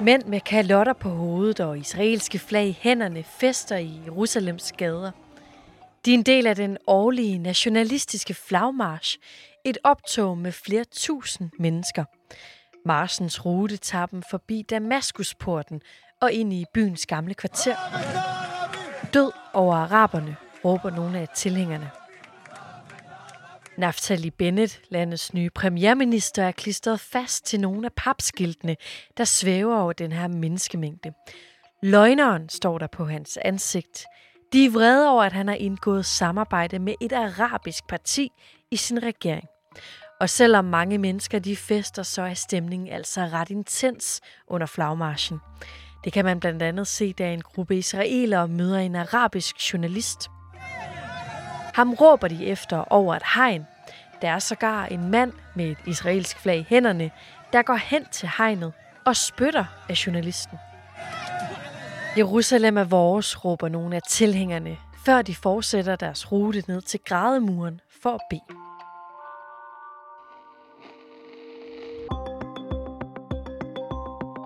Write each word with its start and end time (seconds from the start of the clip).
Mænd 0.00 0.24
med 0.24 0.40
kalotter 0.40 0.92
på 0.92 1.08
hovedet 1.08 1.60
og 1.60 1.78
israelske 1.78 2.38
flag 2.38 2.66
i 2.66 2.78
hænderne 2.80 3.22
fester 3.22 3.76
i 3.76 4.00
Jerusalems 4.06 4.72
gader. 4.72 5.10
De 6.04 6.10
er 6.10 6.14
en 6.14 6.22
del 6.22 6.46
af 6.46 6.56
den 6.56 6.78
årlige 6.86 7.38
nationalistiske 7.38 8.34
flagmarsch, 8.34 9.18
et 9.64 9.78
optog 9.84 10.38
med 10.38 10.52
flere 10.52 10.84
tusind 10.84 11.50
mennesker. 11.58 12.04
Marsens 12.84 13.46
rute 13.46 13.76
tager 13.76 14.06
dem 14.06 14.22
forbi 14.30 14.62
Damaskusporten 14.62 15.80
og 16.20 16.32
ind 16.32 16.52
i 16.52 16.64
byens 16.74 17.06
gamle 17.06 17.34
kvarter. 17.34 17.76
Død 19.14 19.32
over 19.54 19.76
araberne, 19.76 20.36
råber 20.64 20.90
nogle 20.90 21.18
af 21.18 21.28
tilhængerne. 21.28 21.90
Naftali 23.78 24.30
Bennett, 24.30 24.80
landets 24.88 25.34
nye 25.34 25.50
premierminister, 25.50 26.44
er 26.44 26.52
klistret 26.52 27.00
fast 27.00 27.46
til 27.46 27.60
nogle 27.60 27.86
af 27.86 27.92
papskiltene, 27.92 28.76
der 29.16 29.24
svæver 29.24 29.76
over 29.76 29.92
den 29.92 30.12
her 30.12 30.28
menneskemængde. 30.28 31.12
Løgneren 31.82 32.48
står 32.48 32.78
der 32.78 32.86
på 32.86 33.04
hans 33.04 33.38
ansigt. 33.44 34.04
De 34.52 34.64
er 34.64 34.70
vrede 34.70 35.08
over, 35.10 35.22
at 35.22 35.32
han 35.32 35.48
har 35.48 35.54
indgået 35.54 36.06
samarbejde 36.06 36.78
med 36.78 36.94
et 37.00 37.12
arabisk 37.12 37.86
parti 37.88 38.30
i 38.70 38.76
sin 38.76 39.02
regering. 39.02 39.46
Og 40.20 40.30
selvom 40.30 40.64
mange 40.64 40.98
mennesker 40.98 41.38
de 41.38 41.56
fester, 41.56 42.02
så 42.02 42.22
er 42.22 42.34
stemningen 42.34 42.88
altså 42.88 43.20
ret 43.20 43.50
intens 43.50 44.20
under 44.48 44.66
flagmarschen. 44.66 45.38
Det 46.04 46.12
kan 46.12 46.24
man 46.24 46.40
blandt 46.40 46.62
andet 46.62 46.86
se, 46.86 47.12
da 47.12 47.32
en 47.32 47.42
gruppe 47.42 47.76
israelere 47.76 48.48
møder 48.48 48.78
en 48.78 48.96
arabisk 48.96 49.72
journalist. 49.72 50.30
Ham 51.76 51.94
råber 51.94 52.28
de 52.28 52.46
efter 52.46 52.92
over 52.92 53.14
et 53.14 53.22
hegn. 53.34 53.66
Der 54.22 54.28
er 54.28 54.38
sågar 54.38 54.86
en 54.86 55.10
mand 55.10 55.32
med 55.54 55.66
et 55.66 55.78
israelsk 55.86 56.38
flag 56.38 56.58
i 56.58 56.66
hænderne, 56.68 57.10
der 57.52 57.62
går 57.62 57.74
hen 57.74 58.04
til 58.12 58.30
hegnet 58.38 58.72
og 59.04 59.16
spytter 59.16 59.64
af 59.88 60.06
journalisten. 60.06 60.58
Jerusalem 62.16 62.78
er 62.78 62.84
vores, 62.84 63.44
råber 63.44 63.68
nogle 63.68 63.96
af 63.96 64.02
tilhængerne, 64.02 64.76
før 65.04 65.22
de 65.22 65.34
fortsætter 65.34 65.96
deres 65.96 66.32
rute 66.32 66.62
ned 66.68 66.82
til 66.82 67.00
grædemuren 67.04 67.80
for 68.02 68.10
at 68.10 68.20
bede. 68.30 68.58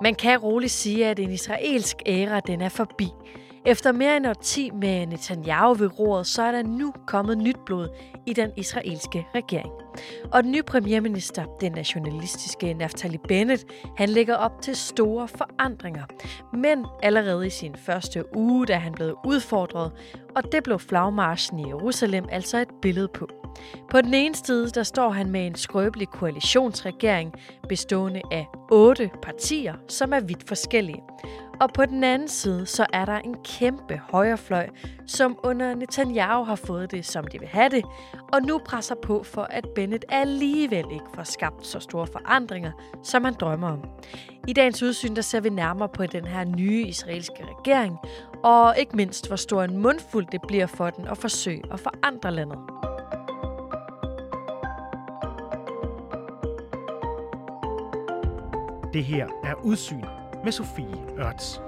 Man 0.02 0.14
kan 0.14 0.38
roligt 0.38 0.72
sige, 0.72 1.06
at 1.06 1.18
en 1.18 1.30
israelsk 1.30 1.96
æra 2.06 2.40
den 2.40 2.60
er 2.60 2.68
forbi. 2.68 3.08
Efter 3.66 3.92
mere 3.92 4.16
end 4.16 4.26
10 4.42 4.70
med 4.70 5.06
Netanyahu 5.06 5.74
ved 5.74 5.98
roret, 5.98 6.26
så 6.26 6.42
er 6.42 6.52
der 6.52 6.62
nu 6.62 6.92
kommet 7.06 7.38
nyt 7.38 7.56
blod 7.66 7.88
i 8.26 8.32
den 8.32 8.50
israelske 8.56 9.26
regering. 9.34 9.72
Og 10.32 10.42
den 10.42 10.52
nye 10.52 10.62
premierminister, 10.62 11.44
den 11.60 11.72
nationalistiske 11.72 12.74
Naftali 12.74 13.18
Bennett, 13.28 13.64
han 13.96 14.08
lægger 14.08 14.36
op 14.36 14.62
til 14.62 14.76
store 14.76 15.28
forandringer. 15.28 16.04
Men 16.52 16.86
allerede 17.02 17.46
i 17.46 17.50
sin 17.50 17.74
første 17.74 18.36
uge, 18.36 18.66
da 18.66 18.74
han 18.74 18.92
blev 18.92 19.18
udfordret, 19.24 19.92
og 20.36 20.52
det 20.52 20.62
blev 20.62 20.78
flagmarschen 20.78 21.58
i 21.58 21.68
Jerusalem 21.68 22.24
altså 22.30 22.58
et 22.58 22.68
billede 22.82 23.08
på. 23.08 23.28
På 23.90 24.00
den 24.00 24.14
ene 24.14 24.34
side, 24.34 24.70
der 24.70 24.82
står 24.82 25.10
han 25.10 25.30
med 25.30 25.46
en 25.46 25.54
skrøbelig 25.54 26.08
koalitionsregering 26.08 27.32
bestående 27.68 28.22
af 28.32 28.46
otte 28.70 29.10
partier, 29.22 29.74
som 29.88 30.12
er 30.12 30.20
vidt 30.20 30.48
forskellige. 30.48 31.02
Og 31.60 31.72
på 31.72 31.86
den 31.86 32.04
anden 32.04 32.28
side, 32.28 32.66
så 32.66 32.86
er 32.92 33.04
der 33.04 33.18
en 33.18 33.36
kæmpe 33.44 34.00
højrefløj, 34.10 34.68
som 35.06 35.38
under 35.42 35.74
Netanyahu 35.74 36.44
har 36.44 36.54
fået 36.54 36.90
det, 36.90 37.06
som 37.06 37.26
de 37.26 37.38
vil 37.38 37.48
have 37.48 37.68
det, 37.68 37.84
og 38.32 38.42
nu 38.42 38.58
presser 38.58 38.94
på 39.02 39.22
for, 39.22 39.42
at 39.42 39.68
Bennett 39.74 40.04
alligevel 40.08 40.84
ikke 40.92 41.04
får 41.14 41.22
skabt 41.22 41.66
så 41.66 41.80
store 41.80 42.06
forandringer, 42.06 42.72
som 43.02 43.22
man 43.22 43.34
drømmer 43.34 43.68
om. 43.68 43.84
I 44.48 44.52
dagens 44.52 44.82
udsyn, 44.82 45.16
der 45.16 45.22
ser 45.22 45.40
vi 45.40 45.48
nærmere 45.48 45.88
på 45.88 46.06
den 46.06 46.24
her 46.24 46.44
nye 46.44 46.82
israelske 46.82 47.44
regering, 47.44 47.98
og 48.44 48.74
ikke 48.78 48.96
mindst, 48.96 49.26
hvor 49.26 49.36
stor 49.36 49.62
en 49.62 49.78
mundfuld 49.78 50.26
det 50.32 50.40
bliver 50.48 50.66
for 50.66 50.90
den 50.90 51.06
at 51.06 51.18
forsøge 51.18 51.62
at 51.72 51.80
forandre 51.80 52.30
landet. 52.30 52.58
Det 58.92 59.04
her 59.04 59.26
er 59.44 59.54
Udsyn 59.64 60.19
med 60.44 60.52
Sofie 60.52 61.18
Ørts. 61.18 61.60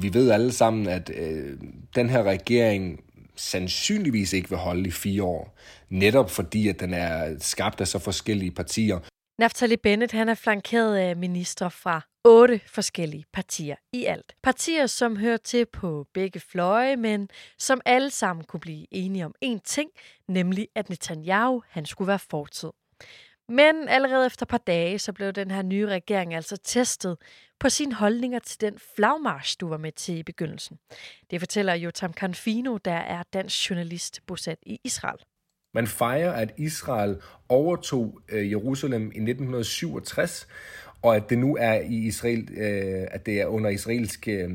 Vi 0.00 0.14
ved 0.14 0.30
alle 0.30 0.52
sammen, 0.52 0.88
at 0.88 1.10
øh, 1.14 1.58
den 1.94 2.10
her 2.10 2.22
regering 2.22 3.00
sandsynligvis 3.36 4.32
ikke 4.32 4.48
vil 4.48 4.58
holde 4.58 4.88
i 4.88 4.90
fire 4.90 5.22
år, 5.22 5.58
netop 5.88 6.30
fordi 6.30 6.68
at 6.68 6.80
den 6.80 6.94
er 6.94 7.36
skabt 7.38 7.80
af 7.80 7.88
så 7.88 7.98
forskellige 7.98 8.50
partier. 8.50 8.98
Naftali 9.38 9.76
Bennett 9.76 10.12
han 10.12 10.28
er 10.28 10.34
flankeret 10.34 10.96
af 10.96 11.16
ministre 11.16 11.70
fra 11.70 12.00
otte 12.24 12.60
forskellige 12.66 13.24
partier 13.32 13.76
i 13.92 14.04
alt. 14.04 14.34
Partier, 14.42 14.86
som 14.86 15.16
hører 15.16 15.36
til 15.36 15.66
på 15.72 16.06
begge 16.14 16.40
fløje, 16.40 16.96
men 16.96 17.28
som 17.58 17.80
alle 17.84 18.10
sammen 18.10 18.44
kunne 18.44 18.60
blive 18.60 18.86
enige 18.90 19.24
om 19.24 19.34
én 19.44 19.58
ting, 19.64 19.90
nemlig 20.28 20.68
at 20.74 20.88
Netanyahu 20.88 21.62
han 21.68 21.86
skulle 21.86 22.08
være 22.08 22.18
fortid. 22.18 22.70
Men 23.48 23.88
allerede 23.88 24.26
efter 24.26 24.44
et 24.44 24.48
par 24.48 24.58
dage, 24.58 24.98
så 24.98 25.12
blev 25.12 25.32
den 25.32 25.50
her 25.50 25.62
nye 25.62 25.86
regering 25.86 26.34
altså 26.34 26.56
testet 26.56 27.16
på 27.60 27.68
sine 27.68 27.94
holdninger 27.94 28.38
til 28.38 28.60
den 28.60 28.78
flagmarsch, 28.96 29.56
du 29.60 29.68
var 29.68 29.76
med 29.76 29.92
til 29.92 30.18
i 30.18 30.22
begyndelsen. 30.22 30.78
Det 31.30 31.40
fortæller 31.40 31.74
Jotam 31.74 32.12
Kanfino, 32.12 32.76
der 32.76 32.92
er 32.92 33.22
dansk 33.32 33.70
journalist 33.70 34.20
bosat 34.26 34.58
i 34.62 34.80
Israel. 34.84 35.18
Man 35.74 35.86
fejrer, 35.86 36.32
at 36.32 36.54
Israel 36.56 37.16
overtog 37.48 38.20
øh, 38.28 38.50
Jerusalem 38.50 39.02
i 39.02 39.06
1967, 39.06 40.46
og 41.02 41.16
at 41.16 41.30
det 41.30 41.38
nu 41.38 41.56
er 41.60 41.74
i 41.74 41.94
Israel, 41.94 42.48
øh, 42.56 43.06
at 43.10 43.26
det 43.26 43.40
er 43.40 43.46
under 43.46 43.70
israelsk 43.70 44.28
øh, 44.28 44.50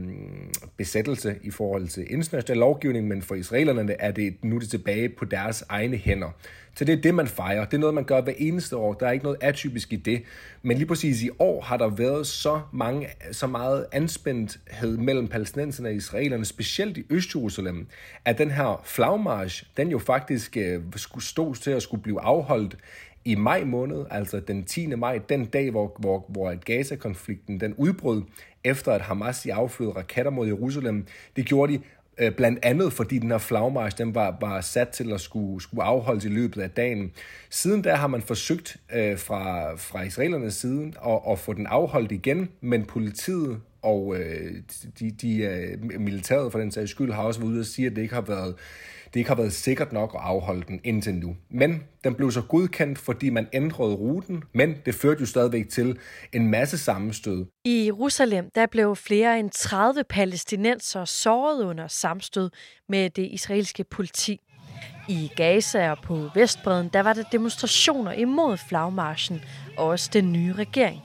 besættelse 0.77 1.35
i 1.43 1.51
forhold 1.51 1.87
til 1.87 2.13
international 2.13 2.57
lovgivning, 2.57 3.07
men 3.07 3.21
for 3.21 3.35
israelerne 3.35 3.95
er 3.99 4.11
det 4.11 4.43
nu 4.43 4.57
det 4.57 4.69
tilbage 4.69 5.09
på 5.09 5.25
deres 5.25 5.63
egne 5.69 5.97
hænder. 5.97 6.29
Så 6.75 6.85
det 6.85 6.97
er 6.97 7.01
det, 7.01 7.15
man 7.15 7.27
fejrer. 7.27 7.65
Det 7.65 7.73
er 7.73 7.79
noget, 7.79 7.95
man 7.95 8.03
gør 8.03 8.21
hver 8.21 8.33
eneste 8.37 8.77
år. 8.77 8.93
Der 8.93 9.07
er 9.07 9.11
ikke 9.11 9.23
noget 9.23 9.37
atypisk 9.41 9.93
i 9.93 9.95
det. 9.95 10.23
Men 10.61 10.77
lige 10.77 10.87
præcis 10.87 11.23
i 11.23 11.29
år 11.39 11.61
har 11.61 11.77
der 11.77 11.89
været 11.89 12.27
så, 12.27 12.61
mange, 12.73 13.07
så 13.31 13.47
meget 13.47 13.85
anspændthed 13.91 14.97
mellem 14.97 15.27
palæstinenserne 15.27 15.89
og 15.89 15.95
israelerne, 15.95 16.45
specielt 16.45 16.97
i 16.97 17.03
Østjerusalem, 17.09 17.87
at 18.25 18.37
den 18.37 18.51
her 18.51 18.81
flagmarsch, 18.85 19.63
den 19.77 19.89
jo 19.89 19.99
faktisk 19.99 20.57
øh, 20.57 20.81
skulle 20.95 21.25
stå 21.25 21.53
til 21.53 21.71
at 21.71 21.81
skulle 21.81 22.03
blive 22.03 22.21
afholdt 22.21 22.77
i 23.25 23.35
maj 23.35 23.63
måned, 23.63 24.05
altså 24.09 24.39
den 24.39 24.63
10. 24.63 24.87
maj, 24.87 25.19
den 25.29 25.45
dag, 25.45 25.71
hvor, 25.71 25.95
hvor, 25.99 26.25
hvor 26.29 26.55
Gaza-konflikten 26.65 27.59
den 27.59 27.73
udbrød, 27.73 28.23
efter 28.63 28.91
at 28.91 29.01
Hamas 29.01 29.45
i 29.45 29.49
affyrede 29.49 29.93
raketter 29.93 30.31
mod 30.31 30.47
Jerusalem. 30.47 31.05
Det 31.35 31.45
gjorde 31.45 31.73
de 31.73 31.81
øh, 32.17 32.31
blandt 32.31 32.59
andet 32.63 32.93
fordi 32.93 33.17
den 33.17 33.31
her 33.31 33.37
flagmarsch, 33.37 33.97
den 33.97 34.15
var, 34.15 34.37
var 34.41 34.61
sat 34.61 34.89
til 34.89 35.13
at 35.13 35.21
skulle, 35.21 35.61
skulle 35.61 35.83
afholdes 35.83 36.25
i 36.25 36.29
løbet 36.29 36.61
af 36.61 36.69
dagen. 36.69 37.11
Siden 37.49 37.81
da 37.81 37.95
har 37.95 38.07
man 38.07 38.21
forsøgt 38.21 38.77
øh, 38.93 39.17
fra, 39.17 39.73
fra 39.75 40.01
israelernes 40.01 40.53
side 40.53 40.93
at, 41.07 41.19
at 41.29 41.39
få 41.39 41.53
den 41.53 41.67
afholdt 41.67 42.11
igen, 42.11 42.49
men 42.61 42.85
politiet 42.85 43.61
og 43.81 44.15
øh, 44.15 44.53
de, 44.99 45.11
de 45.11 45.37
øh, 45.37 46.01
militæret 46.01 46.51
for 46.51 46.59
den 46.59 46.71
sags 46.71 46.91
skyld 46.91 47.11
har 47.11 47.23
også 47.23 47.39
været 47.39 47.51
ude 47.51 47.59
og 47.59 47.65
sige, 47.65 47.85
at 47.85 47.95
det 47.95 48.01
ikke 48.01 48.13
har 48.13 48.21
været 48.21 48.55
det 49.13 49.19
ikke 49.19 49.29
har 49.29 49.35
været 49.35 49.53
sikkert 49.53 49.93
nok 49.93 50.11
at 50.15 50.21
afholde 50.23 50.63
den 50.67 50.79
indtil 50.83 51.15
nu. 51.15 51.35
Men 51.49 51.83
den 52.03 52.15
blev 52.15 52.31
så 52.31 52.41
godkendt, 52.41 52.99
fordi 52.99 53.29
man 53.29 53.47
ændrede 53.53 53.93
ruten, 53.93 54.43
men 54.53 54.75
det 54.85 54.95
førte 54.95 55.19
jo 55.19 55.25
stadigvæk 55.25 55.69
til 55.69 55.97
en 56.33 56.47
masse 56.47 56.77
sammenstød. 56.77 57.45
I 57.65 57.85
Jerusalem 57.85 58.49
der 58.55 58.65
blev 58.65 58.95
flere 58.95 59.39
end 59.39 59.49
30 59.49 60.03
palæstinenser 60.09 61.05
såret 61.05 61.63
under 61.63 61.87
sammenstød 61.87 62.49
med 62.89 63.09
det 63.09 63.27
israelske 63.31 63.83
politi. 63.83 64.39
I 65.09 65.31
Gaza 65.35 65.91
og 65.91 65.97
på 66.03 66.29
Vestbreden 66.35 66.89
der 66.93 67.01
var 67.01 67.13
der 67.13 67.23
demonstrationer 67.31 68.11
imod 68.11 68.57
flagmarschen 68.57 69.41
og 69.77 69.87
også 69.87 70.09
den 70.13 70.33
nye 70.33 70.53
regering. 70.53 71.01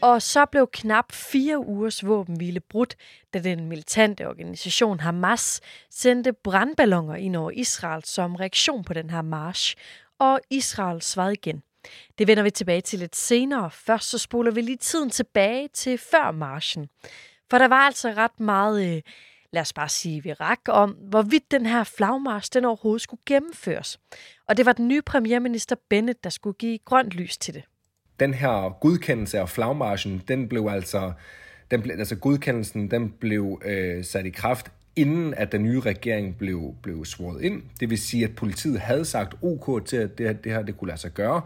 Og 0.00 0.22
så 0.22 0.46
blev 0.46 0.68
knap 0.72 1.12
fire 1.12 1.58
ugers 1.58 2.06
våbenhvile 2.06 2.60
brudt, 2.60 2.96
da 3.34 3.38
den 3.38 3.68
militante 3.68 4.28
organisation 4.28 5.00
Hamas 5.00 5.60
sendte 5.90 6.32
brandballoner 6.32 7.14
ind 7.14 7.36
over 7.36 7.50
Israel 7.50 8.04
som 8.04 8.34
reaktion 8.34 8.84
på 8.84 8.94
den 8.94 9.10
her 9.10 9.22
march. 9.22 9.76
Og 10.18 10.40
Israel 10.50 11.02
svarede 11.02 11.32
igen. 11.32 11.62
Det 12.18 12.26
vender 12.26 12.42
vi 12.42 12.50
tilbage 12.50 12.80
til 12.80 12.98
lidt 12.98 13.16
senere. 13.16 13.70
Først 13.70 14.10
så 14.10 14.18
spoler 14.18 14.50
vi 14.50 14.60
lige 14.60 14.76
tiden 14.76 15.10
tilbage 15.10 15.68
til 15.68 15.98
før 15.98 16.30
marchen. 16.30 16.88
For 17.50 17.58
der 17.58 17.68
var 17.68 17.80
altså 17.86 18.08
ret 18.10 18.40
meget, 18.40 18.96
øh, 18.96 19.02
lad 19.52 19.62
os 19.62 19.72
bare 19.72 19.88
sige, 19.88 20.22
virak 20.22 20.60
om, 20.68 20.90
hvorvidt 20.90 21.50
den 21.50 21.66
her 21.66 21.84
flagmarsch 21.84 22.50
den 22.52 22.64
overhovedet 22.64 23.02
skulle 23.02 23.22
gennemføres. 23.26 23.98
Og 24.48 24.56
det 24.56 24.66
var 24.66 24.72
den 24.72 24.88
nye 24.88 25.02
premierminister 25.02 25.76
Bennett, 25.90 26.24
der 26.24 26.30
skulle 26.30 26.56
give 26.58 26.78
grønt 26.78 27.10
lys 27.10 27.38
til 27.38 27.54
det 27.54 27.64
den 28.20 28.34
her 28.34 28.78
godkendelse 28.80 29.38
af 29.38 29.48
flagmarschen, 29.48 30.22
den 30.28 30.48
blev 30.48 30.68
altså, 30.70 31.12
den 31.70 31.82
ble, 31.82 31.92
altså 31.92 32.16
godkendelsen, 32.16 32.90
den 32.90 33.14
blev 33.20 33.62
øh, 33.64 34.04
sat 34.04 34.26
i 34.26 34.30
kraft 34.30 34.72
inden 34.96 35.34
at 35.34 35.52
den 35.52 35.62
nye 35.62 35.80
regering 35.80 36.38
blev, 36.38 36.74
blev 36.82 37.04
svoret 37.04 37.42
ind. 37.42 37.62
Det 37.80 37.90
vil 37.90 37.98
sige, 37.98 38.24
at 38.24 38.36
politiet 38.36 38.80
havde 38.80 39.04
sagt 39.04 39.34
ok 39.42 39.86
til, 39.86 39.96
at 39.96 40.18
det 40.18 40.26
her, 40.26 40.32
det 40.32 40.52
her 40.52 40.62
det 40.62 40.78
kunne 40.78 40.88
lade 40.88 41.00
sig 41.00 41.10
gøre. 41.10 41.42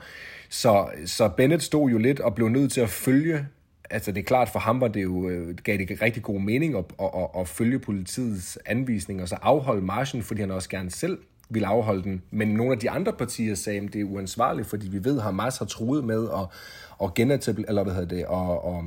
Så, 0.48 0.88
så 1.06 1.28
Bennett 1.28 1.62
stod 1.62 1.90
jo 1.90 1.98
lidt 1.98 2.20
og 2.20 2.34
blev 2.34 2.48
nødt 2.48 2.72
til 2.72 2.80
at 2.80 2.88
følge 2.88 3.46
altså 3.92 4.12
det 4.12 4.20
er 4.20 4.24
klart, 4.24 4.48
for 4.48 4.58
ham 4.58 4.80
var 4.80 4.88
det 4.88 5.02
jo, 5.02 5.28
øh, 5.28 5.54
gav 5.54 5.78
det 5.78 6.02
rigtig 6.02 6.22
god 6.22 6.40
mening 6.40 6.76
at, 6.76 6.84
at, 7.00 7.10
at, 7.14 7.40
at 7.40 7.48
følge 7.48 7.78
politiets 7.78 8.58
anvisninger, 8.66 9.22
og 9.22 9.28
så 9.28 9.36
afholde 9.42 9.82
marchen, 9.82 10.22
fordi 10.22 10.40
han 10.40 10.50
også 10.50 10.68
gerne 10.68 10.90
selv 10.90 11.18
ville 11.54 11.68
afholde 11.68 12.02
den. 12.02 12.22
Men 12.30 12.48
nogle 12.48 12.72
af 12.72 12.78
de 12.78 12.90
andre 12.90 13.12
partier 13.12 13.54
sagde, 13.54 13.80
at 13.80 13.92
det 13.92 14.00
er 14.00 14.04
uansvarligt, 14.04 14.68
fordi 14.68 14.88
vi 14.88 15.04
ved, 15.04 15.16
at 15.16 15.22
Hamas 15.22 15.58
har 15.58 15.66
truet 15.66 16.04
med 16.04 16.28
at, 16.28 16.46
at 17.02 17.14
genetablere, 17.14 17.68
eller 17.68 17.82
hvad 17.82 17.94
hedder 17.94 18.16
det, 18.16 18.26
og, 18.26 18.64
og, 18.64 18.84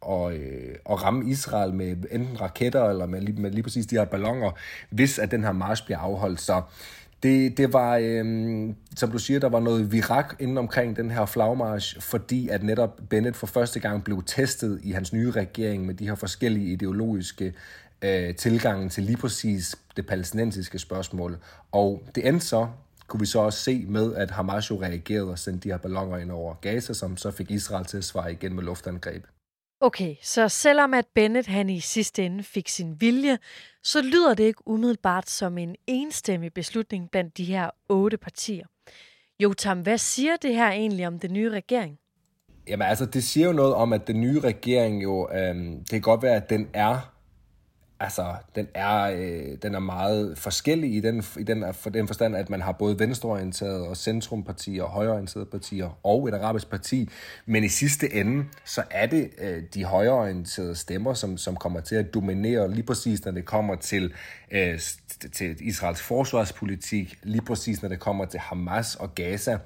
og, 0.00 0.34
øh, 0.34 0.74
og 0.84 1.04
ramme 1.04 1.30
Israel 1.30 1.74
med 1.74 1.96
enten 2.10 2.40
raketter 2.40 2.84
eller 2.84 3.06
med, 3.06 3.32
med 3.32 3.50
lige 3.50 3.62
præcis 3.62 3.86
de 3.86 3.96
her 3.96 4.04
ballonger, 4.04 4.50
hvis 4.90 5.18
at 5.18 5.30
den 5.30 5.44
her 5.44 5.52
march 5.52 5.84
bliver 5.84 5.98
afholdt. 5.98 6.40
Så 6.40 6.62
det, 7.22 7.58
det 7.58 7.72
var, 7.72 7.96
øh, 8.02 8.24
som 8.96 9.10
du 9.10 9.18
siger, 9.18 9.40
der 9.40 9.48
var 9.48 9.60
noget 9.60 9.92
virak 9.92 10.36
inden 10.40 10.58
omkring 10.58 10.96
den 10.96 11.10
her 11.10 11.26
flagmarsch, 11.26 12.00
fordi 12.00 12.48
at 12.48 12.62
netop 12.62 13.00
Bennett 13.10 13.36
for 13.36 13.46
første 13.46 13.80
gang 13.80 14.04
blev 14.04 14.22
testet 14.26 14.80
i 14.82 14.90
hans 14.90 15.12
nye 15.12 15.30
regering 15.30 15.86
med 15.86 15.94
de 15.94 16.08
her 16.08 16.14
forskellige 16.14 16.72
ideologiske 16.72 17.54
øh, 18.02 18.34
tilgange 18.34 18.88
til 18.88 19.04
lige 19.04 19.16
præcis 19.16 19.76
det 19.96 20.06
palæstinensiske 20.06 20.78
spørgsmål. 20.78 21.38
Og 21.72 22.02
det 22.14 22.28
endte 22.28 22.46
så, 22.46 22.68
kunne 23.06 23.20
vi 23.20 23.26
så 23.26 23.38
også 23.38 23.58
se 23.58 23.84
med, 23.88 24.14
at 24.14 24.30
Hamas 24.30 24.70
jo 24.70 24.82
reagerede 24.82 25.30
og 25.30 25.38
sendte 25.38 25.68
de 25.68 25.72
her 25.72 25.78
ballonger 25.78 26.18
ind 26.18 26.30
over 26.30 26.54
Gaza, 26.54 26.92
som 26.92 27.16
så 27.16 27.30
fik 27.30 27.50
Israel 27.50 27.84
til 27.84 27.96
at 27.96 28.04
svare 28.04 28.32
igen 28.32 28.54
med 28.54 28.62
luftangreb. 28.62 29.24
Okay, 29.80 30.16
så 30.22 30.48
selvom 30.48 30.94
at 30.94 31.06
Bennett 31.14 31.46
han 31.46 31.70
i 31.70 31.80
sidste 31.80 32.24
ende 32.24 32.44
fik 32.44 32.68
sin 32.68 33.00
vilje, 33.00 33.38
så 33.82 34.02
lyder 34.02 34.34
det 34.34 34.44
ikke 34.44 34.68
umiddelbart 34.68 35.30
som 35.30 35.58
en 35.58 35.76
enstemmig 35.86 36.52
beslutning 36.54 37.10
blandt 37.10 37.36
de 37.36 37.44
her 37.44 37.70
otte 37.88 38.16
partier. 38.16 38.66
Jotam, 39.40 39.80
hvad 39.80 39.98
siger 39.98 40.36
det 40.36 40.54
her 40.54 40.70
egentlig 40.70 41.06
om 41.06 41.18
den 41.18 41.32
nye 41.32 41.50
regering? 41.50 41.98
Jamen 42.68 42.86
altså, 42.88 43.06
det 43.06 43.24
siger 43.24 43.46
jo 43.46 43.52
noget 43.52 43.74
om, 43.74 43.92
at 43.92 44.06
den 44.06 44.20
nye 44.20 44.40
regering 44.40 45.02
jo, 45.02 45.30
øhm, 45.32 45.78
det 45.78 45.90
kan 45.90 46.00
godt 46.00 46.22
være, 46.22 46.36
at 46.36 46.50
den 46.50 46.68
er 46.74 47.17
altså, 48.00 48.34
den 48.54 48.68
er, 48.74 49.02
øh, 49.02 49.56
den 49.62 49.74
er 49.74 49.78
meget 49.78 50.38
forskellig 50.38 50.94
i 50.94 51.00
den, 51.00 51.24
i 51.38 51.42
den, 51.42 51.64
for 51.74 51.90
den 51.90 52.06
forstand, 52.06 52.36
at 52.36 52.50
man 52.50 52.60
har 52.60 52.72
både 52.72 52.98
venstreorienterede 52.98 53.88
og 53.88 53.96
centrumpartier 53.96 54.82
og 54.82 54.90
højreorienterede 54.90 55.46
partier 55.46 55.98
og 56.02 56.28
et 56.28 56.34
arabisk 56.34 56.70
parti, 56.70 57.08
men 57.46 57.64
i 57.64 57.68
sidste 57.68 58.14
ende, 58.14 58.44
så 58.64 58.82
er 58.90 59.06
det 59.06 59.30
øh, 59.38 59.62
de 59.74 59.84
højreorienterede 59.84 60.74
stemmer, 60.74 61.14
som, 61.14 61.36
som 61.36 61.56
kommer 61.56 61.80
til 61.80 61.94
at 61.94 62.14
dominere 62.14 62.70
lige 62.70 62.82
præcis, 62.82 63.24
når 63.24 63.32
det 63.32 63.44
kommer 63.44 63.74
til, 63.74 64.12
øh, 64.50 64.80
til 65.32 65.56
Israels 65.60 66.02
forsvarspolitik, 66.02 67.18
lige 67.22 67.42
præcis, 67.42 67.82
når 67.82 67.88
det 67.88 68.00
kommer 68.00 68.24
til 68.24 68.40
Hamas 68.40 68.94
og 68.94 69.14
Gaza. 69.14 69.58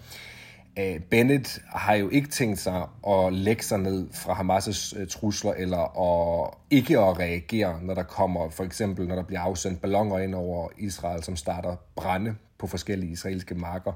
Øh, 0.78 1.00
Bennett 1.00 1.58
har 1.68 1.94
jo 1.94 2.08
ikke 2.08 2.28
tænkt 2.28 2.58
sig 2.58 2.88
at 3.08 3.32
lægge 3.32 3.62
sig 3.62 3.78
ned 3.78 4.08
fra 4.12 4.32
Hamas' 4.34 5.00
øh, 5.00 5.08
trusler, 5.08 5.52
eller 5.52 5.78
at 5.78 6.54
ikke 6.70 6.98
at 6.98 7.18
reagere, 7.18 7.82
når 7.82 7.94
der 7.94 8.02
kommer, 8.02 8.50
for 8.50 8.64
eksempel 8.64 9.08
når 9.08 9.14
der 9.14 9.22
bliver 9.22 9.40
afsendt 9.40 9.80
ballonger 9.80 10.18
ind 10.18 10.34
over 10.34 10.68
Israel, 10.78 11.22
som 11.22 11.36
starter 11.36 11.76
brænde 11.96 12.36
på 12.58 12.66
forskellige 12.66 13.12
israelske 13.12 13.54
marker. 13.54 13.92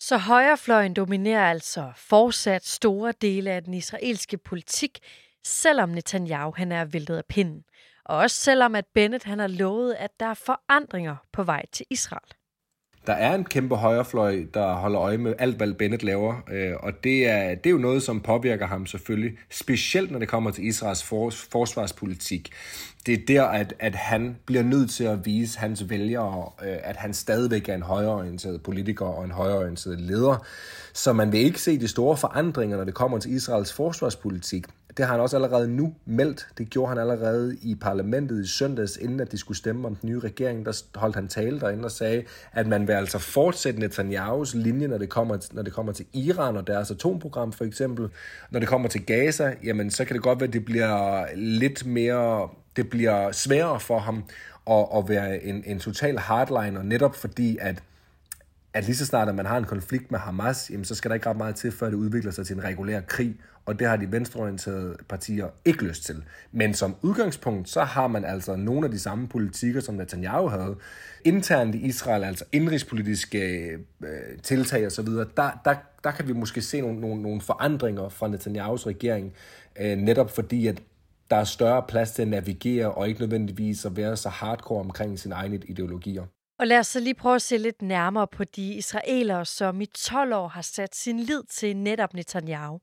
Så 0.00 0.18
højrefløjen 0.18 0.94
dominerer 0.94 1.50
altså 1.50 1.92
fortsat 1.96 2.66
store 2.66 3.12
dele 3.20 3.50
af 3.50 3.64
den 3.64 3.74
israelske 3.74 4.38
politik, 4.38 4.98
selvom 5.46 5.88
Netanyahu 5.88 6.52
han 6.56 6.72
er 6.72 6.84
væltet 6.84 7.16
af 7.16 7.24
pinden. 7.28 7.64
Og 8.04 8.16
også 8.16 8.36
selvom 8.36 8.74
at 8.74 8.84
Bennett 8.94 9.24
han 9.24 9.38
har 9.38 9.46
lovet, 9.46 9.94
at 9.94 10.10
der 10.20 10.26
er 10.26 10.34
forandringer 10.34 11.16
på 11.32 11.42
vej 11.42 11.62
til 11.72 11.86
Israel 11.90 12.32
der 13.06 13.12
er 13.12 13.34
en 13.34 13.44
kæmpe 13.44 13.76
højrefløj, 13.76 14.44
der 14.54 14.72
holder 14.72 15.00
øje 15.00 15.18
med 15.18 15.34
alt, 15.38 15.56
hvad 15.56 15.74
Bennett 15.74 16.02
laver, 16.02 16.34
øh, 16.52 16.72
og 16.80 16.92
det 17.04 17.28
er, 17.28 17.54
det 17.54 17.66
er 17.66 17.70
jo 17.70 17.78
noget, 17.78 18.02
som 18.02 18.20
påvirker 18.20 18.66
ham 18.66 18.86
selvfølgelig, 18.86 19.38
specielt 19.50 20.10
når 20.10 20.18
det 20.18 20.28
kommer 20.28 20.50
til 20.50 20.66
Israels 20.66 21.02
for, 21.02 21.30
forsvarspolitik. 21.30 22.50
Det 23.06 23.14
er 23.14 23.26
der, 23.28 23.44
at, 23.44 23.74
at 23.78 23.94
han 23.94 24.36
bliver 24.46 24.62
nødt 24.62 24.90
til 24.90 25.04
at 25.04 25.26
vise 25.26 25.58
hans 25.58 25.90
vælgere, 25.90 26.50
øh, 26.62 26.76
at 26.82 26.96
han 26.96 27.14
stadigvæk 27.14 27.68
er 27.68 27.74
en 27.74 27.82
højreorienteret 27.82 28.62
politiker 28.62 29.06
og 29.06 29.24
en 29.24 29.30
højreorienteret 29.30 30.00
leder, 30.00 30.46
så 30.92 31.12
man 31.12 31.32
vil 31.32 31.40
ikke 31.40 31.60
se 31.60 31.80
de 31.80 31.88
store 31.88 32.16
forandringer, 32.16 32.76
når 32.76 32.84
det 32.84 32.94
kommer 32.94 33.18
til 33.18 33.34
Israels 33.34 33.72
forsvarspolitik. 33.72 34.66
Det 34.96 35.04
har 35.04 35.12
han 35.12 35.20
også 35.20 35.36
allerede 35.36 35.68
nu 35.68 35.94
meldt. 36.06 36.48
Det 36.58 36.70
gjorde 36.70 36.88
han 36.88 36.98
allerede 36.98 37.56
i 37.62 37.74
parlamentet 37.74 38.44
i 38.44 38.48
søndags, 38.48 38.96
inden 38.96 39.20
at 39.20 39.32
de 39.32 39.38
skulle 39.38 39.58
stemme 39.58 39.86
om 39.86 39.96
den 39.96 40.08
nye 40.08 40.18
regering. 40.18 40.66
Der 40.66 40.82
holdt 40.94 41.14
han 41.14 41.28
tale 41.28 41.60
derinde 41.60 41.84
og 41.84 41.90
sagde, 41.90 42.24
at 42.52 42.66
man 42.66 42.88
vil 42.88 42.92
altså 42.92 43.18
fortsætte 43.18 43.80
Netanyahus 43.80 44.54
linje, 44.54 44.88
når 44.88 44.98
det 44.98 45.08
kommer, 45.08 45.38
når 45.52 45.62
det 45.62 45.72
kommer 45.72 45.92
til 45.92 46.06
Iran 46.12 46.56
og 46.56 46.66
deres 46.66 46.90
atomprogram 46.90 47.52
for 47.52 47.64
eksempel. 47.64 48.08
Når 48.50 48.60
det 48.60 48.68
kommer 48.68 48.88
til 48.88 49.06
Gaza, 49.06 49.54
jamen 49.64 49.90
så 49.90 50.04
kan 50.04 50.14
det 50.14 50.22
godt 50.22 50.40
være, 50.40 50.48
at 50.48 50.52
det 50.52 50.64
bliver 50.64 51.26
lidt 51.34 51.86
mere, 51.86 52.48
det 52.76 52.90
bliver 52.90 53.32
sværere 53.32 53.80
for 53.80 53.98
ham 53.98 54.24
at, 54.70 54.86
at 54.96 55.08
være 55.08 55.44
en, 55.44 55.62
en 55.66 55.80
total 55.80 56.18
hardliner, 56.18 56.82
netop 56.82 57.16
fordi 57.16 57.58
at 57.60 57.82
at 58.76 58.84
lige 58.84 58.96
så 58.96 59.06
snart, 59.06 59.28
at 59.28 59.34
man 59.34 59.46
har 59.46 59.56
en 59.56 59.64
konflikt 59.64 60.10
med 60.10 60.18
Hamas, 60.18 60.70
jamen, 60.70 60.84
så 60.84 60.94
skal 60.94 61.08
der 61.08 61.14
ikke 61.14 61.28
ret 61.28 61.36
meget 61.36 61.54
til, 61.54 61.72
før 61.72 61.86
det 61.86 61.94
udvikler 61.94 62.30
sig 62.30 62.46
til 62.46 62.56
en 62.56 62.64
regulær 62.64 63.00
krig, 63.00 63.36
og 63.66 63.78
det 63.78 63.86
har 63.86 63.96
de 63.96 64.12
venstreorienterede 64.12 64.96
partier 65.08 65.46
ikke 65.64 65.84
lyst 65.84 66.04
til. 66.04 66.24
Men 66.52 66.74
som 66.74 66.96
udgangspunkt, 67.02 67.68
så 67.68 67.84
har 67.84 68.06
man 68.06 68.24
altså 68.24 68.56
nogle 68.56 68.86
af 68.86 68.90
de 68.90 68.98
samme 68.98 69.28
politikker, 69.28 69.80
som 69.80 69.94
Netanyahu 69.94 70.48
havde. 70.48 70.76
Internt 71.24 71.74
i 71.74 71.78
Israel, 71.78 72.24
altså 72.24 72.44
indrigspolitiske 72.52 73.70
øh, 74.02 74.38
tiltag 74.42 74.86
osv., 74.86 75.06
der, 75.06 75.60
der, 75.64 75.74
der 76.04 76.10
kan 76.10 76.28
vi 76.28 76.32
måske 76.32 76.62
se 76.62 76.80
nogle, 76.80 77.00
nogle, 77.00 77.22
nogle 77.22 77.40
forandringer 77.40 78.08
fra 78.08 78.28
Netanyahus 78.28 78.86
regering, 78.86 79.32
øh, 79.80 79.98
netop 79.98 80.34
fordi, 80.34 80.66
at 80.66 80.82
der 81.30 81.36
er 81.36 81.44
større 81.44 81.82
plads 81.88 82.10
til 82.10 82.22
at 82.22 82.28
navigere, 82.28 82.92
og 82.92 83.08
ikke 83.08 83.20
nødvendigvis 83.20 83.84
at 83.84 83.96
være 83.96 84.16
så 84.16 84.28
hardcore 84.28 84.80
omkring 84.80 85.18
sine 85.18 85.34
egne 85.34 85.60
ideologier. 85.68 86.22
Og 86.58 86.66
lad 86.66 86.78
os 86.78 86.86
så 86.86 87.00
lige 87.00 87.14
prøve 87.14 87.34
at 87.34 87.42
se 87.42 87.56
lidt 87.56 87.82
nærmere 87.82 88.26
på 88.26 88.44
de 88.44 88.74
israelere, 88.74 89.44
som 89.44 89.80
i 89.80 89.86
12 89.86 90.34
år 90.34 90.48
har 90.48 90.62
sat 90.62 90.96
sin 90.96 91.20
lid 91.20 91.42
til 91.50 91.76
netop 91.76 92.14
Netanyahu. 92.14 92.80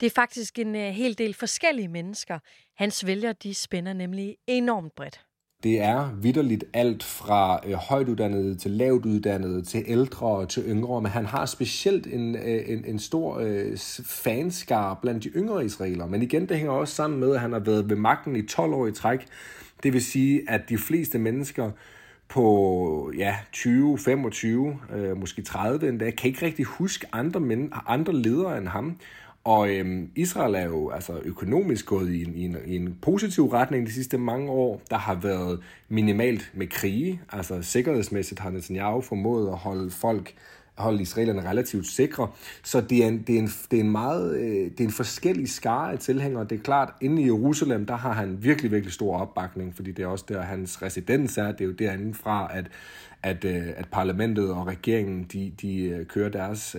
Det 0.00 0.06
er 0.06 0.10
faktisk 0.10 0.58
en 0.58 0.76
øh, 0.76 0.90
hel 0.90 1.18
del 1.18 1.34
forskellige 1.34 1.88
mennesker. 1.88 2.38
Hans 2.76 3.06
vælgere, 3.06 3.34
de 3.42 3.54
spænder 3.54 3.92
nemlig 3.92 4.36
enormt 4.46 4.94
bredt. 4.96 5.20
Det 5.62 5.80
er 5.80 6.14
vidderligt 6.14 6.64
alt 6.74 7.02
fra 7.02 7.60
øh, 7.66 7.72
højtuddannede 7.72 8.54
til 8.54 8.70
lavt 8.70 9.06
uddannede 9.06 9.62
til 9.62 9.84
ældre 9.86 10.26
og 10.26 10.48
til 10.48 10.62
yngre, 10.66 11.02
men 11.02 11.10
han 11.10 11.26
har 11.26 11.46
specielt 11.46 12.06
en, 12.06 12.36
øh, 12.36 12.62
en, 12.66 12.84
en 12.84 12.98
stor 12.98 13.38
øh, 13.38 13.78
fanskar 14.04 14.94
blandt 15.02 15.24
de 15.24 15.28
yngre 15.28 15.64
israelere. 15.64 16.08
Men 16.08 16.22
igen, 16.22 16.48
det 16.48 16.56
hænger 16.56 16.72
også 16.72 16.94
sammen 16.94 17.20
med, 17.20 17.34
at 17.34 17.40
han 17.40 17.52
har 17.52 17.60
været 17.60 17.90
ved 17.90 17.96
magten 17.96 18.36
i 18.36 18.42
12 18.42 18.72
år 18.72 18.86
i 18.86 18.92
træk. 18.92 19.26
Det 19.82 19.92
vil 19.92 20.04
sige, 20.04 20.50
at 20.50 20.68
de 20.68 20.78
fleste 20.78 21.18
mennesker 21.18 21.70
på 22.30 23.12
ja, 23.16 23.36
20, 23.52 23.98
25, 23.98 24.78
øh, 24.94 25.16
måske 25.16 25.42
30 25.42 25.88
endda, 25.88 26.10
kan 26.10 26.28
ikke 26.28 26.46
rigtig 26.46 26.64
huske 26.64 27.06
andre, 27.12 27.40
men, 27.40 27.72
andre 27.86 28.12
ledere 28.12 28.58
end 28.58 28.68
ham. 28.68 28.96
Og 29.44 29.70
øhm, 29.70 30.10
Israel 30.16 30.54
er 30.54 30.64
jo 30.64 30.90
altså 30.90 31.20
økonomisk 31.24 31.86
gået 31.86 32.10
i 32.10 32.24
en, 32.24 32.34
i, 32.34 32.44
en, 32.44 32.56
i 32.66 32.76
en 32.76 32.98
positiv 33.02 33.46
retning 33.46 33.86
de 33.86 33.92
sidste 33.92 34.18
mange 34.18 34.50
år. 34.50 34.82
Der 34.90 34.96
har 34.96 35.14
været 35.14 35.60
minimalt 35.88 36.50
med 36.54 36.66
krige. 36.66 37.20
Altså 37.32 37.62
sikkerhedsmæssigt 37.62 38.40
har 38.40 38.50
Netanyahu 38.50 39.00
formået 39.00 39.48
at 39.48 39.56
holde 39.56 39.90
folk 39.90 40.34
holde 40.78 41.02
israelerne 41.02 41.50
relativt 41.50 41.86
sikre. 41.86 42.28
Så 42.62 42.80
det 42.80 43.04
er 43.04 43.08
en, 43.08 43.22
det 43.26 43.34
er 43.34 43.38
en, 43.38 43.50
det 43.70 43.76
er 43.76 43.80
en 43.80 43.90
meget 43.90 44.36
øh, 44.36 44.70
det 44.70 44.80
er 44.80 44.84
en 44.84 44.90
forskellig 44.90 45.48
skare 45.48 45.92
af 45.92 45.98
tilhængere. 45.98 46.44
Det 46.44 46.58
er 46.58 46.62
klart, 46.62 46.92
inde 47.00 47.22
i 47.22 47.24
Jerusalem, 47.24 47.86
der 47.86 47.96
har 47.96 48.12
han 48.12 48.38
virkelig, 48.40 48.70
virkelig 48.70 48.92
stor 48.92 49.18
opbakning, 49.18 49.74
fordi 49.74 49.92
det 49.92 50.02
er 50.02 50.06
også 50.06 50.24
der, 50.28 50.42
hans 50.42 50.82
residens 50.82 51.38
er. 51.38 51.52
Det 51.52 51.60
er 51.60 51.64
jo 51.64 51.72
derinde 51.72 52.14
fra, 52.14 52.50
at, 52.54 52.66
at, 53.22 53.44
øh, 53.44 53.62
at 53.76 53.88
parlamentet 53.92 54.50
og 54.50 54.66
regeringen, 54.66 55.24
de, 55.32 55.52
de 55.62 55.82
øh, 55.82 56.06
kører 56.06 56.28
deres, 56.28 56.76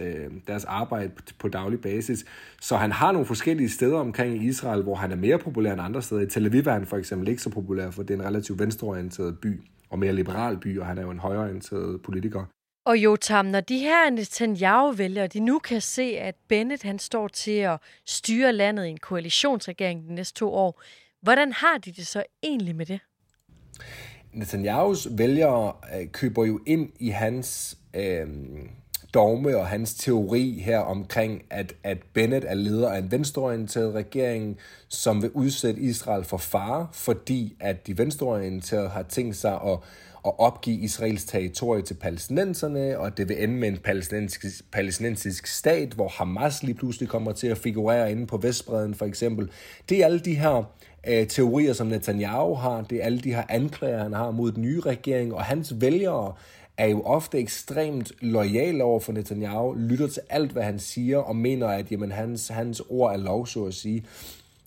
deres 0.48 0.65
arbejde 0.65 1.12
på 1.39 1.48
daglig 1.48 1.81
basis. 1.81 2.25
Så 2.62 2.77
han 2.77 2.91
har 2.91 3.12
nogle 3.12 3.25
forskellige 3.25 3.69
steder 3.69 3.98
omkring 3.98 4.43
Israel, 4.43 4.83
hvor 4.83 4.95
han 4.95 5.12
er 5.12 5.15
mere 5.15 5.39
populær 5.39 5.74
end 5.74 5.81
andre 5.81 6.01
steder. 6.01 6.21
I 6.21 6.25
Tel 6.25 6.45
Aviv 6.45 6.67
er 6.67 6.74
han 6.74 6.86
for 6.86 6.98
eksempel 6.98 7.27
ikke 7.27 7.41
så 7.41 7.50
populær, 7.50 7.89
for 7.89 8.03
det 8.03 8.13
er 8.13 8.19
en 8.19 8.25
relativt 8.25 8.60
venstreorienteret 8.60 9.39
by 9.39 9.62
og 9.89 10.00
mere 10.00 10.13
liberal 10.13 10.57
by, 10.57 10.79
og 10.79 10.86
han 10.86 10.98
er 10.98 11.01
jo 11.01 11.12
en 11.12 11.19
højreorienteret 11.19 12.01
politiker. 12.01 12.45
Og 12.85 12.97
Jotam, 12.97 13.45
når 13.45 13.61
de 13.61 13.79
her 13.79 14.09
Netanyahu-vælgere, 14.09 15.27
de 15.27 15.39
nu 15.39 15.59
kan 15.59 15.81
se, 15.81 16.01
at 16.01 16.35
Bennett 16.47 16.83
han 16.83 17.00
står 17.00 17.27
til 17.27 17.51
at 17.51 17.79
styre 18.05 18.53
landet 18.53 18.85
i 18.85 18.89
en 18.89 18.97
koalitionsregering 18.97 20.07
de 20.07 20.13
næste 20.13 20.39
to 20.39 20.53
år, 20.53 20.81
hvordan 21.21 21.51
har 21.51 21.77
de 21.77 21.91
det 21.91 22.07
så 22.07 22.23
egentlig 22.43 22.75
med 22.75 22.85
det? 22.85 23.00
Netanyahus 24.33 25.07
vælgere 25.11 25.73
øh, 25.95 26.11
køber 26.11 26.45
jo 26.45 26.59
ind 26.65 26.91
i 27.00 27.09
hans 27.09 27.77
øh, 27.93 28.27
dogme 29.13 29.58
og 29.58 29.68
hans 29.68 29.94
teori 29.94 30.62
her 30.65 30.80
omkring, 30.80 31.44
at, 31.50 31.74
at 31.84 31.98
Bennett 32.13 32.46
er 32.48 32.53
leder 32.53 32.89
af 32.89 32.98
en 32.98 33.12
venstreorienteret 33.12 33.94
regering, 33.94 34.58
som 34.88 35.22
vil 35.22 35.32
udsætte 35.34 35.82
Israel 35.82 36.24
for 36.24 36.38
fare, 36.38 36.88
fordi 36.94 37.56
at 37.60 37.88
de 37.88 37.98
venstreorienterede 37.98 38.89
har 38.89 39.03
tænkt 39.03 39.36
sig 39.36 39.53
at, 39.53 39.77
at 40.25 40.34
opgive 40.38 40.77
Israels 40.77 41.24
territorie 41.24 41.82
til 41.82 41.94
palæstinenserne, 41.94 43.00
og 43.00 43.18
det 43.18 43.30
vil 43.30 43.44
ende 43.44 43.56
med 43.56 43.68
en 43.68 43.77
palæstinensisk, 43.77 44.72
palæstinensisk 44.72 45.48
stat, 45.48 45.94
hvor 45.94 46.08
Hamas 46.08 46.63
lige 46.63 46.75
pludselig 46.75 47.10
kommer 47.10 47.32
til 47.32 47.48
at 47.48 47.58
figurere 47.58 48.12
inde 48.12 48.27
på 48.27 48.38
Vestbreden 48.38 48.94
for 48.94 49.06
eksempel. 49.06 49.50
Det 49.89 50.01
er 50.01 50.06
alle 50.06 50.20
de 50.20 50.36
her 50.36 50.63
øh, 51.08 51.27
teorier, 51.27 51.74
som 51.74 51.88
Netanyahu 51.88 52.53
har, 52.53 52.82
det 52.82 52.98
er 53.01 53.06
alle 53.06 53.20
de 53.20 53.34
her 53.34 53.44
anklager, 53.50 54.03
han 54.03 54.13
har 54.13 54.32
mod 54.32 54.51
den 54.51 54.62
nye 54.62 54.80
regering, 54.80 55.34
og 55.34 55.44
hans 55.44 55.82
vælgere 55.82 56.34
er 56.81 56.88
jo 56.88 57.01
ofte 57.01 57.39
ekstremt 57.39 58.11
lojal 58.21 58.81
over 58.81 59.00
for 59.00 59.11
Netanyahu, 59.11 59.73
lytter 59.73 60.07
til 60.07 60.21
alt, 60.29 60.51
hvad 60.51 60.63
han 60.63 60.79
siger, 60.79 61.17
og 61.17 61.35
mener, 61.35 61.67
at 61.67 61.91
jamen, 61.91 62.11
hans, 62.11 62.47
hans 62.47 62.81
ord 62.89 63.13
er 63.13 63.17
lov, 63.17 63.47
så 63.47 63.65
at 63.65 63.73
sige. 63.73 64.03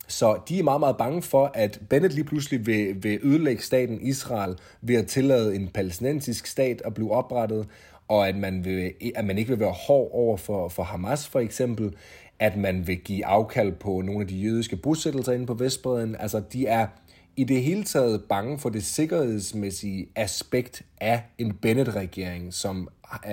Så 0.09 0.39
de 0.49 0.59
er 0.59 0.63
meget, 0.63 0.81
meget 0.81 0.97
bange 0.97 1.23
for, 1.23 1.51
at 1.55 1.81
Bennett 1.89 2.15
lige 2.15 2.25
pludselig 2.25 2.67
vil, 2.67 3.03
vil 3.03 3.21
ødelægge 3.23 3.63
staten 3.63 4.01
Israel 4.03 4.57
ved 4.83 4.95
at 4.95 5.07
tillade 5.07 5.57
en 5.57 5.69
palæstinensisk 5.69 6.47
stat 6.47 6.83
at 6.85 6.95
blive 6.95 7.13
oprettet, 7.13 7.67
og 8.09 8.29
at 8.29 8.37
man, 8.37 8.65
vil, 8.65 8.93
at 9.15 9.25
man 9.25 9.39
ikke 9.39 9.51
vil 9.51 9.61
være 9.61 9.75
hård 9.87 10.11
over 10.13 10.37
for, 10.37 10.69
for 10.69 10.83
Hamas 10.83 11.29
for 11.29 11.41
eksempel, 11.41 11.95
at 12.39 12.57
man 12.57 12.87
vil 12.87 12.97
give 12.97 13.27
afkald 13.27 13.73
på 13.73 14.01
nogle 14.01 14.21
af 14.21 14.29
de 14.29 14.37
jødiske 14.37 14.77
bosættelser 14.77 15.33
inde 15.33 15.47
på 15.47 15.55
Vestbreden. 15.55 16.17
Altså, 16.21 16.43
de 16.53 16.67
er 16.67 16.87
i 17.37 17.45
det 17.45 17.63
hele 17.63 17.85
taget 17.85 18.25
bange 18.29 18.59
for 18.59 18.69
det 18.69 18.85
sikkerhedsmæssige 18.85 20.09
aspekt 20.17 20.83
af 21.01 21.23
en 21.39 21.55
Bennett-regering, 21.55 22.55
som, 22.55 22.89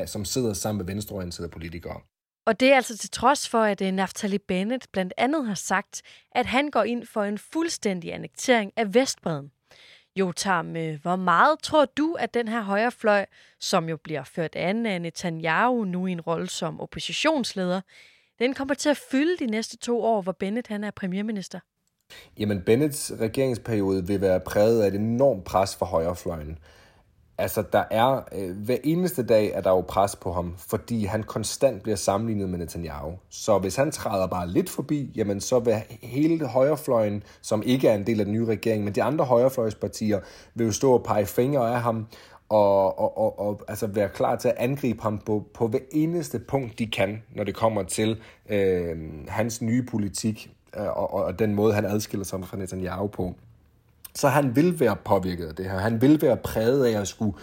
som 0.06 0.26
sidder 0.26 0.54
sammen 0.54 0.78
med 0.78 0.94
venstreorienterede 0.94 1.50
politikere. 1.50 2.02
Og 2.46 2.60
det 2.60 2.72
er 2.72 2.76
altså 2.76 2.98
til 2.98 3.10
trods 3.10 3.50
for, 3.50 3.62
at 3.62 3.82
øh, 3.82 3.92
Naftali 3.92 4.38
Bennett 4.38 4.92
blandt 4.92 5.14
andet 5.18 5.46
har 5.46 5.54
sagt, 5.54 6.02
at 6.32 6.46
han 6.46 6.72
går 6.72 6.84
ind 6.84 7.06
for 7.06 7.24
en 7.24 7.38
fuldstændig 7.38 8.14
annektering 8.14 8.72
af 8.76 8.94
Vestbreden. 8.94 9.52
Jo, 10.16 10.32
Tam, 10.32 10.76
øh, 10.76 11.02
hvor 11.02 11.16
meget 11.16 11.60
tror 11.60 11.86
du, 11.86 12.14
at 12.14 12.34
den 12.34 12.48
her 12.48 12.62
højrefløj, 12.62 13.26
som 13.60 13.90
jo 13.90 13.98
bliver 13.98 14.24
ført 14.24 14.56
an 14.56 14.86
af 14.86 15.02
Netanyahu 15.02 15.86
nu 15.86 16.08
i 16.08 16.12
en 16.12 16.22
rolle 16.22 16.50
som 16.50 16.82
oppositionsleder, 16.82 17.82
den 18.40 18.54
kommer 18.54 18.74
til 18.74 18.90
at 18.90 18.98
fylde 19.12 19.38
de 19.38 19.46
næste 19.46 19.78
to 19.78 20.02
år, 20.02 20.22
hvor 20.22 20.32
Bennett 20.32 20.68
han 20.68 20.84
er 20.84 20.92
premierminister? 20.92 21.60
Jamen, 22.40 22.62
Bennets 22.66 23.14
regeringsperiode 23.20 24.08
vil 24.08 24.22
være 24.22 24.40
præget 24.40 24.82
af 24.82 24.88
et 24.88 24.96
enormt 24.96 25.44
pres 25.44 25.76
fra 25.76 25.86
højrefløjen. 25.86 26.58
Altså, 27.38 27.64
der 27.74 27.84
er, 27.92 28.22
øh, 28.36 28.58
hver 28.58 28.78
eneste 28.84 29.24
dag 29.24 29.52
er 29.54 29.62
der 29.62 29.70
jo 29.70 29.82
pres 29.82 30.16
på 30.16 30.32
ham, 30.32 30.56
fordi 30.58 31.06
han 31.06 31.24
konstant 31.24 31.84
bliver 31.84 31.96
sammenlignet 31.96 32.50
med 32.50 32.60
Netanyahu. 32.60 33.12
Så 33.30 33.60
hvis 33.60 33.76
han 33.76 33.92
træder 33.92 34.28
bare 34.28 34.48
lidt 34.48 34.70
forbi, 34.70 35.12
jamen 35.16 35.42
så 35.42 35.60
vil 35.60 35.74
hele 36.02 36.48
højrefløjen, 36.48 37.24
som 37.42 37.64
ikke 37.66 37.88
er 37.88 37.96
en 37.96 38.08
del 38.08 38.20
af 38.20 38.26
den 38.26 38.34
nye 38.34 38.46
regering, 38.46 38.84
men 38.84 38.96
de 38.96 39.04
andre 39.04 39.26
højrefløjspartier, 39.26 40.20
vil 40.56 40.66
jo 40.66 40.72
stå 40.72 40.94
og 40.94 41.04
pege 41.04 41.26
fingre 41.26 41.74
af 41.74 41.82
ham, 41.82 42.08
og, 42.50 43.00
og, 43.00 43.18
og, 43.18 43.40
og 43.40 43.62
altså 43.68 43.88
være 43.88 44.10
klar 44.10 44.36
til 44.36 44.48
at 44.48 44.56
angribe 44.58 45.02
ham 45.02 45.18
på, 45.18 45.46
på 45.54 45.68
hver 45.68 45.80
eneste 45.92 46.40
punkt, 46.40 46.80
de 46.80 46.88
kan, 46.88 47.24
når 47.36 47.44
det 47.44 47.56
kommer 47.56 47.84
til 47.84 48.20
øh, 48.50 48.98
hans 49.28 49.62
nye 49.62 49.84
politik 49.84 50.52
øh, 50.78 50.88
og, 50.88 51.14
og 51.14 51.40
den 51.40 51.56
måde, 51.56 51.74
han 51.74 51.86
adskiller 51.86 52.26
sig 52.26 52.40
fra 52.46 52.58
Netanyahu 52.58 53.08
på. 53.08 53.36
Så 54.16 54.28
han 54.28 54.56
vil 54.56 54.80
være 54.80 54.96
påvirket 54.96 55.46
af 55.46 55.56
det 55.56 55.66
her. 55.66 55.78
Han 55.78 56.02
vil 56.02 56.22
være 56.22 56.38
præget 56.38 56.86
af 56.86 57.02
at 57.02 57.08
skulle, 57.08 57.38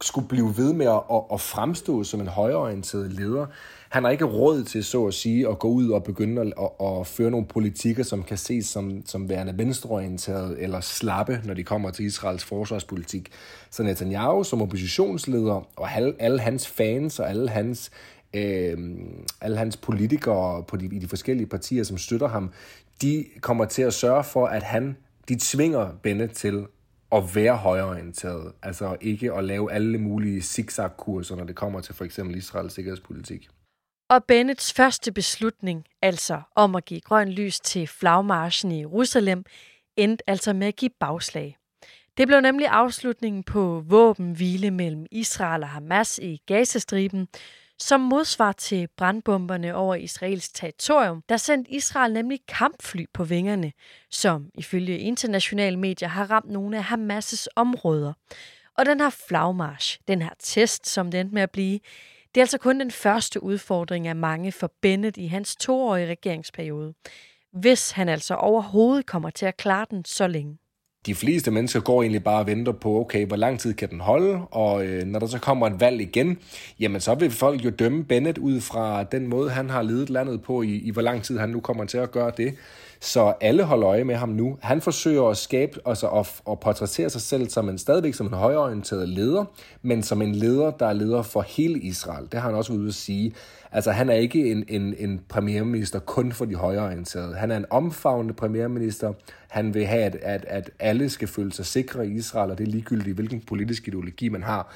skulle 0.00 0.28
blive 0.28 0.56
ved 0.56 0.72
med 0.72 0.86
at, 0.86 1.02
at, 1.12 1.22
at 1.32 1.40
fremstå 1.40 2.04
som 2.04 2.20
en 2.20 2.28
højreorienteret 2.28 3.12
leder. 3.12 3.46
Han 3.88 4.04
har 4.04 4.10
ikke 4.10 4.24
råd 4.24 4.64
til, 4.64 4.84
så 4.84 5.06
at 5.06 5.14
sige, 5.14 5.48
at 5.48 5.58
gå 5.58 5.68
ud 5.68 5.90
og 5.90 6.04
begynde 6.04 6.40
at, 6.40 6.52
at, 6.80 6.98
at 7.00 7.06
føre 7.06 7.30
nogle 7.30 7.46
politikker, 7.46 8.02
som 8.02 8.22
kan 8.22 8.38
ses 8.38 8.66
som, 8.66 9.02
som 9.06 9.28
værende 9.28 9.58
venstreorienteret 9.58 10.62
eller 10.62 10.80
slappe, 10.80 11.40
når 11.44 11.54
de 11.54 11.64
kommer 11.64 11.90
til 11.90 12.04
Israels 12.04 12.44
forsvarspolitik. 12.44 13.28
Så 13.70 13.82
Netanyahu 13.82 14.44
som 14.44 14.62
oppositionsleder 14.62 15.66
og 15.76 15.92
alle, 15.96 16.14
alle 16.18 16.40
hans 16.40 16.68
fans 16.68 17.18
og 17.18 17.30
alle 17.30 17.48
hans 17.48 17.90
øh, 18.34 18.78
alle 19.40 19.56
hans 19.56 19.76
politikere 19.76 20.64
på 20.68 20.76
de, 20.76 20.86
i 20.86 20.98
de 20.98 21.08
forskellige 21.08 21.46
partier, 21.46 21.84
som 21.84 21.98
støtter 21.98 22.28
ham, 22.28 22.52
de 23.02 23.26
kommer 23.40 23.64
til 23.64 23.82
at 23.82 23.94
sørge 23.94 24.24
for, 24.24 24.46
at 24.46 24.62
han 24.62 24.96
de 25.28 25.36
tvinger 25.40 25.90
Benne 26.02 26.26
til 26.26 26.66
at 27.12 27.34
være 27.34 27.56
højreorienteret, 27.56 28.52
altså 28.62 28.96
ikke 29.00 29.32
at 29.32 29.44
lave 29.44 29.72
alle 29.72 29.98
mulige 29.98 30.42
zigzag-kurser, 30.42 31.36
når 31.36 31.44
det 31.44 31.56
kommer 31.56 31.80
til 31.80 31.94
for 31.94 32.04
eksempel 32.04 32.36
Israels 32.36 32.74
sikkerhedspolitik. 32.74 33.48
Og 34.10 34.24
Bennets 34.24 34.72
første 34.72 35.12
beslutning, 35.12 35.84
altså 36.02 36.40
om 36.56 36.74
at 36.74 36.84
give 36.84 37.00
grøn 37.00 37.28
lys 37.28 37.60
til 37.60 37.86
flagmarschen 37.86 38.72
i 38.72 38.80
Jerusalem, 38.80 39.44
endte 39.96 40.30
altså 40.30 40.52
med 40.52 40.66
at 40.66 40.76
give 40.76 40.90
bagslag. 41.00 41.56
Det 42.16 42.26
blev 42.26 42.40
nemlig 42.40 42.66
afslutningen 42.66 43.42
på 43.42 43.84
våbenhvile 43.86 44.70
mellem 44.70 45.06
Israel 45.10 45.62
og 45.62 45.68
Hamas 45.68 46.18
i 46.18 46.42
Gazastriben, 46.46 47.28
som 47.78 48.00
modsvar 48.00 48.52
til 48.52 48.88
brandbomberne 48.96 49.74
over 49.74 49.94
Israels 49.94 50.48
territorium, 50.48 51.22
der 51.28 51.36
sendte 51.36 51.70
Israel 51.70 52.12
nemlig 52.12 52.40
kampfly 52.48 53.04
på 53.14 53.24
vingerne, 53.24 53.72
som 54.10 54.50
ifølge 54.54 54.98
internationale 54.98 55.76
medier 55.76 56.08
har 56.08 56.30
ramt 56.30 56.50
nogle 56.50 56.78
af 56.78 56.92
Hamas' 56.92 57.46
områder. 57.56 58.12
Og 58.78 58.86
den 58.86 59.00
her 59.00 59.10
flagmarsch, 59.10 60.00
den 60.08 60.22
her 60.22 60.30
test, 60.38 60.88
som 60.88 61.10
den 61.10 61.20
endte 61.20 61.34
med 61.34 61.42
at 61.42 61.50
blive, 61.50 61.80
det 62.34 62.40
er 62.40 62.42
altså 62.42 62.58
kun 62.58 62.80
den 62.80 62.90
første 62.90 63.42
udfordring 63.42 64.08
af 64.08 64.16
mange 64.16 64.52
for 64.52 64.72
Bennett 64.82 65.16
i 65.16 65.26
hans 65.26 65.56
toårige 65.56 66.06
regeringsperiode. 66.06 66.94
Hvis 67.52 67.90
han 67.90 68.08
altså 68.08 68.34
overhovedet 68.34 69.06
kommer 69.06 69.30
til 69.30 69.46
at 69.46 69.56
klare 69.56 69.86
den 69.90 70.04
så 70.04 70.26
længe 70.26 70.58
de 71.06 71.14
fleste 71.14 71.50
mennesker 71.50 71.80
går 71.80 72.02
egentlig 72.02 72.24
bare 72.24 72.40
og 72.40 72.46
venter 72.46 72.72
på, 72.72 73.00
okay, 73.00 73.26
hvor 73.26 73.36
lang 73.36 73.60
tid 73.60 73.74
kan 73.74 73.90
den 73.90 74.00
holde, 74.00 74.40
og 74.50 74.86
øh, 74.86 75.04
når 75.04 75.18
der 75.18 75.26
så 75.26 75.38
kommer 75.38 75.66
et 75.66 75.80
valg 75.80 76.00
igen, 76.00 76.38
jamen 76.80 77.00
så 77.00 77.14
vil 77.14 77.30
folk 77.30 77.64
jo 77.64 77.70
dømme 77.70 78.04
Bennett 78.04 78.38
ud 78.38 78.60
fra 78.60 79.04
den 79.04 79.26
måde, 79.26 79.50
han 79.50 79.70
har 79.70 79.82
ledet 79.82 80.10
landet 80.10 80.42
på, 80.42 80.62
i, 80.62 80.76
i 80.76 80.90
hvor 80.90 81.02
lang 81.02 81.22
tid 81.22 81.38
han 81.38 81.48
nu 81.48 81.60
kommer 81.60 81.84
til 81.84 81.98
at 81.98 82.10
gøre 82.10 82.32
det. 82.36 82.54
Så 83.04 83.34
alle 83.40 83.64
holder 83.64 83.88
øje 83.88 84.04
med 84.04 84.14
ham 84.14 84.28
nu. 84.28 84.58
Han 84.60 84.80
forsøger 84.80 85.28
at 85.28 85.36
skabe, 85.36 85.80
altså 85.86 86.08
at, 86.08 86.42
at 86.50 86.60
portrættere 86.60 87.10
sig 87.10 87.20
selv 87.20 87.48
som 87.48 87.68
en 87.68 87.78
stadigvæk 87.78 88.14
som 88.14 88.26
en 88.26 88.32
højorienteret 88.32 89.08
leder, 89.08 89.44
men 89.82 90.02
som 90.02 90.22
en 90.22 90.34
leder, 90.34 90.70
der 90.70 90.86
er 90.86 90.92
leder 90.92 91.22
for 91.22 91.40
hele 91.48 91.78
Israel. 91.78 92.24
Det 92.32 92.40
har 92.40 92.48
han 92.48 92.54
også 92.54 92.72
ude 92.72 92.88
at 92.88 92.94
sige. 92.94 93.34
Altså 93.72 93.90
han 93.90 94.10
er 94.10 94.14
ikke 94.14 94.50
en, 94.52 94.64
en, 94.68 94.94
en 94.98 95.20
premierminister 95.28 95.98
kun 95.98 96.32
for 96.32 96.44
de 96.44 96.54
højorienterede. 96.54 97.34
Han 97.34 97.50
er 97.50 97.56
en 97.56 97.66
omfavnende 97.70 98.34
premierminister. 98.34 99.12
Han 99.48 99.74
vil 99.74 99.86
have, 99.86 100.02
at, 100.02 100.16
at, 100.22 100.44
at 100.48 100.70
alle 100.78 101.10
skal 101.10 101.28
føle 101.28 101.52
sig 101.52 101.66
sikre 101.66 102.06
i 102.06 102.10
Israel, 102.10 102.50
og 102.50 102.58
det 102.58 102.66
er 102.66 102.70
ligegyldigt, 102.70 103.14
hvilken 103.14 103.40
politisk 103.40 103.88
ideologi 103.88 104.28
man 104.28 104.42
har. 104.42 104.72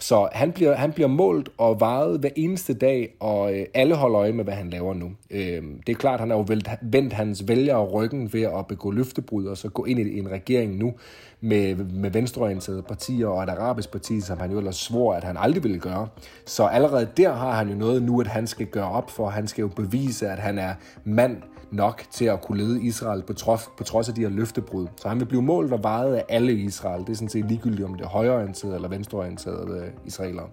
Så 0.00 0.28
han 0.32 0.52
bliver, 0.52 0.74
han 0.74 0.92
bliver 0.92 1.08
målt 1.08 1.48
og 1.58 1.80
vejet 1.80 2.20
hver 2.20 2.30
eneste 2.36 2.74
dag, 2.74 3.16
og 3.20 3.54
øh, 3.54 3.66
alle 3.74 3.94
holder 3.94 4.20
øje 4.20 4.32
med, 4.32 4.44
hvad 4.44 4.54
han 4.54 4.70
laver 4.70 4.94
nu. 4.94 5.10
Øh, 5.30 5.62
det 5.86 5.92
er 5.92 5.94
klart, 5.94 6.20
han 6.20 6.30
har 6.30 6.36
jo 6.36 6.44
vendt, 6.48 6.68
vendt 6.82 7.12
hans 7.12 7.48
vælgere 7.48 7.84
ryggen 7.84 8.32
ved 8.32 8.42
at 8.42 8.66
begå 8.66 8.90
løftebrud, 8.90 9.46
og 9.46 9.56
så 9.56 9.68
gå 9.68 9.84
ind 9.84 10.00
i 10.00 10.18
en 10.18 10.30
regering 10.30 10.76
nu 10.76 10.92
med, 11.40 11.74
med 11.74 12.10
venstreorienterede 12.10 12.82
partier 12.82 13.26
og 13.26 13.42
et 13.42 13.48
arabisk 13.48 13.92
parti, 13.92 14.20
som 14.20 14.38
han 14.38 14.50
jo 14.50 14.58
ellers 14.58 14.76
svor, 14.76 15.14
at 15.14 15.24
han 15.24 15.36
aldrig 15.38 15.62
ville 15.62 15.78
gøre. 15.78 16.08
Så 16.46 16.64
allerede 16.64 17.08
der 17.16 17.32
har 17.32 17.52
han 17.52 17.68
jo 17.68 17.74
noget 17.74 18.02
nu, 18.02 18.20
at 18.20 18.26
han 18.26 18.46
skal 18.46 18.66
gøre 18.66 18.90
op 18.90 19.10
for. 19.10 19.28
Han 19.28 19.46
skal 19.46 19.62
jo 19.62 19.68
bevise, 19.68 20.28
at 20.28 20.38
han 20.38 20.58
er 20.58 20.74
mand 21.04 21.36
nok 21.72 22.02
til 22.10 22.24
at 22.24 22.42
kunne 22.42 22.58
lede 22.58 22.82
Israel 22.82 23.22
på 23.22 23.32
trods, 23.32 23.70
på 23.76 23.84
trods 23.84 24.08
af 24.08 24.14
de 24.14 24.20
her 24.20 24.28
løftebrud. 24.28 24.86
Så 24.96 25.08
han 25.08 25.20
vil 25.20 25.26
blive 25.26 25.42
målt 25.42 25.72
og 25.72 25.82
vejet 25.82 26.14
af 26.14 26.24
alle 26.28 26.52
i 26.52 26.64
Israel. 26.64 27.00
Det 27.00 27.08
er 27.08 27.14
sådan 27.14 27.28
set 27.28 27.44
ligegyldigt, 27.44 27.84
om 27.84 27.94
det 27.94 28.04
er 28.04 28.08
højreorienterede 28.08 28.74
eller 28.74 28.88
venstreorienterede 28.88 29.78
øh, 29.78 29.90
israelere. 30.06 30.46